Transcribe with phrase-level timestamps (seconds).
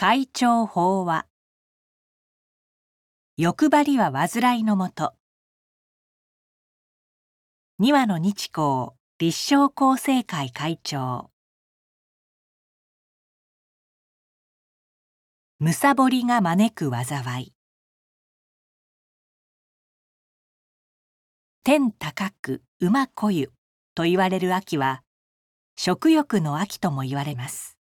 [0.00, 1.26] 会長法話
[3.36, 5.14] 欲張りは煩いのもと。
[7.80, 11.32] 二羽の日光立正厚生会会長。
[15.58, 17.52] むさぼりが招く災い。
[21.64, 23.50] 天高く馬こゆ
[23.96, 25.02] と言われる秋は
[25.74, 27.77] 食欲の秋とも言われます。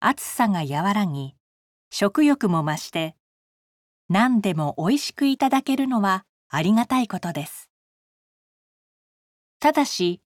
[0.00, 1.34] 暑さが和らぎ
[1.90, 3.16] 食欲も増して
[4.08, 7.68] 何でも美味しくいただけるのはありがたいことです。
[9.58, 10.20] ただし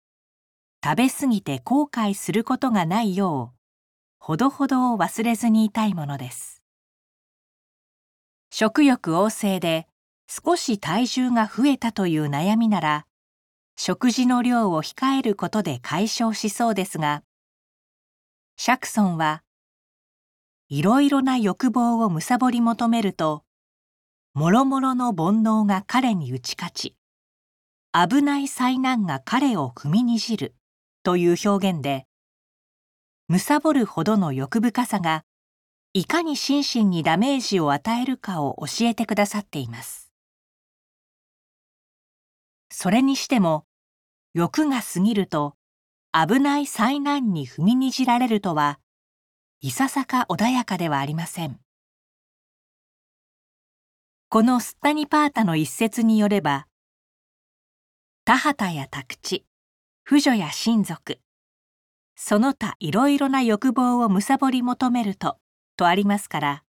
[0.84, 3.59] 食べ過ぎて後悔することがないよう
[4.19, 6.62] ほどほどを忘れずにいたいものです。
[8.51, 9.87] 食欲旺盛で
[10.29, 13.07] 少し体重が増えたという悩みなら
[13.77, 17.23] 食事の量を控えることで解消しそうですが
[18.59, 19.43] 釈尊は
[20.74, 23.45] いろいろな欲望を貪り求めると
[24.32, 26.96] もろもろの煩悩が彼に打ち勝ち
[27.92, 30.54] 危ない災難が彼を踏みにじる
[31.02, 32.06] という表現で
[33.29, 35.24] 貪るほどの欲深さが
[35.92, 40.10] いかに心身にダメージを与えるかを教えてくださっています。
[42.70, 43.66] それにしても
[44.32, 45.54] 欲が過ぎると
[46.14, 48.79] 危ない災難に踏みにじられるとは
[49.65, 51.60] いささか穏やかではありません。
[54.29, 56.66] このスッタニパータの一節によれば
[58.24, 59.45] 田畑や宅地
[60.02, 61.21] 婦女や親族
[62.16, 65.37] その他いろいろな欲望を貪り求めると
[65.76, 66.65] とありますから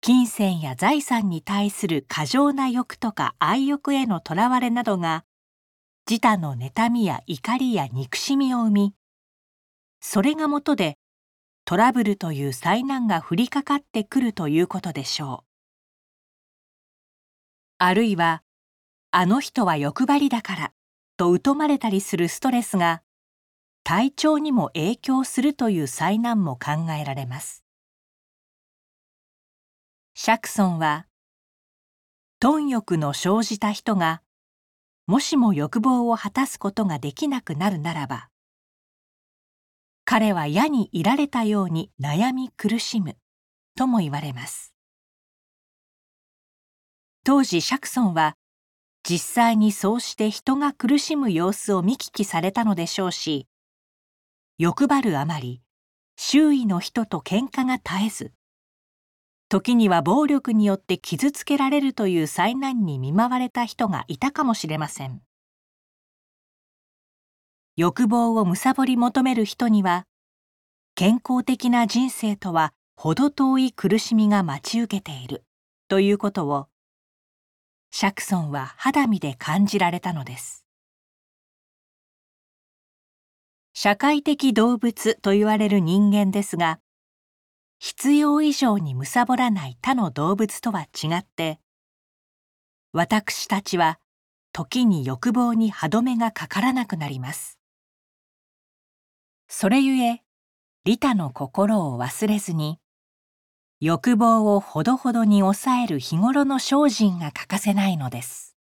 [0.00, 5.24] 金銭や財産に対する過剰な欲とか愛欲へのとらわれなどが
[6.08, 8.94] 自他の妬みや怒りや憎しみを生み
[10.00, 10.96] それがもとで
[11.70, 15.46] トラブルという災難が降りかかってくるということでしょう。
[17.78, 18.42] あるいは
[19.12, 20.72] あの人は欲張りだから
[21.16, 23.02] と疎まれたりするストレスが
[23.84, 27.62] 体調にも影響するという災難も考えられます。
[30.14, 31.06] 釈尊は
[32.40, 34.22] 貪欲の生じた人が
[35.06, 38.29] もしも欲望を果たすことができなくなるならば
[40.12, 43.16] 彼は矢にいられたように悩み苦しむ。
[43.76, 44.74] とも言われます。
[47.22, 48.34] 当時釈尊は
[49.08, 53.46] 実際にそうして人が苦しむ様子を見聞きされたのでしょうし
[54.58, 55.62] 欲張るあまり
[56.16, 58.32] 周囲の人と喧嘩が絶えず
[59.48, 65.22] 時には暴力によって傷つけられるという災難に見舞われた人がいたかもしれません。
[67.80, 70.04] 欲望を貪り求める人には
[70.94, 75.44] 健康的な人生とは程遠い苦しみが待ち受けている
[75.88, 76.66] ということを
[77.90, 80.66] 釈尊は肌身で感じられたのです。
[83.72, 86.80] 社会的動物と言われる人間ですが
[87.78, 91.58] 必要以上に貪らない他の動物とは違って
[92.92, 93.98] 私たちは
[94.52, 97.59] 時に欲望に歯止めがかからなくなります。
[99.52, 100.22] それゆえ
[100.84, 102.78] 利他の心を忘れずに
[103.80, 108.56] 欲望をほどほどに抑える日頃の精進が欠かせないのです。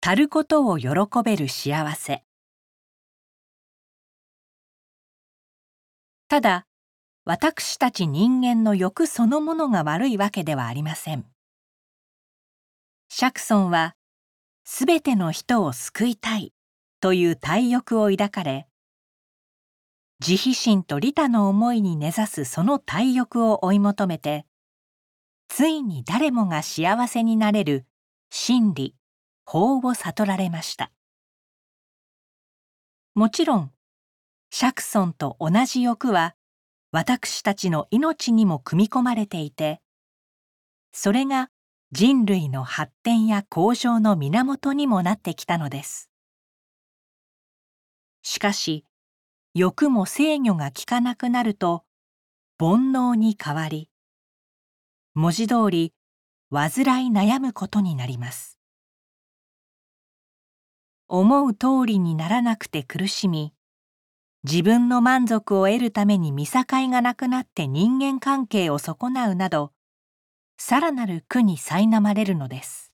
[0.00, 0.88] 足ることを喜
[1.22, 2.24] べる幸せ。
[6.28, 6.66] ただ
[7.26, 11.26] 私たち人間の欲そのものが悪いわけではありません。
[13.10, 13.94] 釈尊は
[14.72, 16.54] すべての人を救いたい
[17.00, 18.68] という大欲を抱かれ
[20.20, 24.46] 慈悲心と利他の思いに根ざすその大欲を追い求めて
[25.48, 27.84] ついに誰もが幸せになれる
[28.30, 28.94] 真理
[29.44, 30.92] 法を悟られました。
[33.16, 33.72] もちろん
[34.52, 36.36] 釈尊と同じ欲は
[36.92, 39.80] 私たちの命にも組み込まれていて
[40.92, 41.50] それが
[41.92, 46.08] 人類の発展や向上の源にもなってきたのです。
[48.22, 48.84] しかし
[49.54, 51.84] 欲も制御が効かなくなると
[52.60, 53.90] 煩悩に変わり
[55.14, 55.92] 文字通り
[56.52, 58.60] 患い悩むことになります。
[61.08, 63.52] 思う通りにならなくて苦しみ
[64.44, 69.72] 自分の満足を得るために見境がなくなって人間関係を損なうなど
[70.62, 72.92] さらなる苦に苛まれるのです。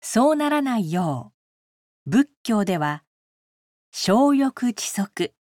[0.00, 1.34] そうならないよ
[2.06, 3.04] う仏教では
[3.92, 5.34] 小欲知足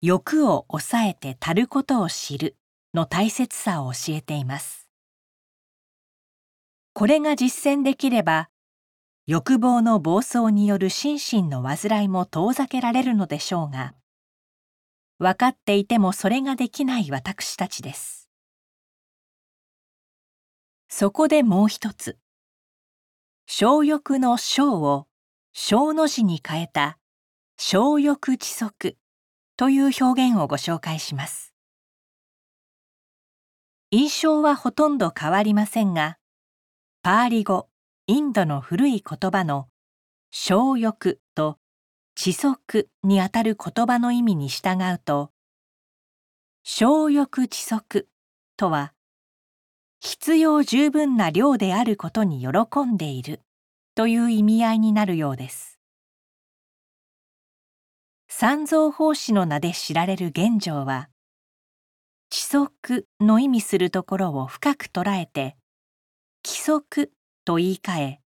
[0.00, 2.56] 欲を抑えて足ることを知る
[2.94, 4.88] の大切さを教えています。
[6.92, 8.48] これが実践できれば
[9.26, 13.94] 欲望の暴走による心身の患いも遠ざけられるのでしょうが
[15.18, 18.25] 分かっていてもそれができない私たちです。
[20.98, 22.16] そこでもう一つ。
[23.46, 25.06] 小欲の小を
[25.52, 26.96] 小の字に変えた
[27.58, 28.96] 小欲知足
[29.58, 31.52] という表現をご紹介します。
[33.90, 36.16] 印象はほとんど変わりませんが
[37.02, 37.68] パーリ語
[38.06, 39.68] インドの古い言葉の
[40.30, 41.58] 小欲と
[42.14, 45.30] 知足にあたる言葉の意味に従うと
[46.62, 48.08] 小欲知足
[48.56, 48.94] とは
[50.06, 53.40] 必要十分な量であることに喜んでいる。
[53.96, 55.80] という意味合いになるようです。
[58.28, 61.08] 三蔵法師の名で知られる玄奘は
[62.30, 65.56] 知足の意味するところを深く捉えて
[66.46, 67.10] 規則
[67.44, 68.20] と言い換え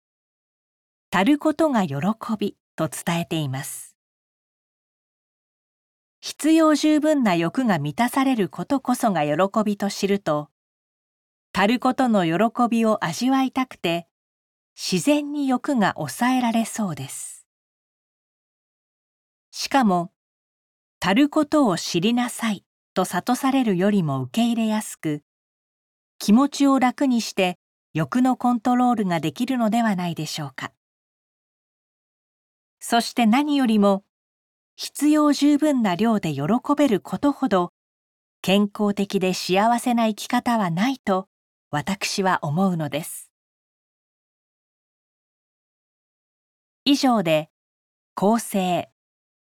[1.10, 1.96] たることが喜
[2.36, 3.94] びと伝えています。
[6.20, 10.50] 必要十分な欲が満たされることこそが喜びと知ると
[11.58, 14.06] たることの喜びを味わいたくて
[14.80, 17.48] 自然に欲が抑えられそうです。
[19.50, 20.12] しかも
[21.00, 22.64] たることを知りなさい
[22.94, 25.24] と諭されるよりも受け入れやすく
[26.20, 27.58] 気持ちを楽にして
[27.92, 30.70] 欲のコントロールができるのではないでしょうか。
[32.78, 34.04] そして何よりも
[34.76, 36.42] 必要十分な量で喜
[36.76, 37.72] べることほど
[38.42, 41.26] 健康的で幸せな生き方はないと
[41.70, 43.30] 私は思うのです。
[46.86, 47.50] 以上で
[48.16, 48.88] 厚生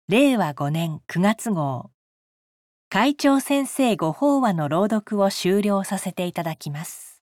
[0.08, 1.90] 令和5年9月号。
[2.88, 7.13] 会長先生ご法話の朗読を終了させていただきます。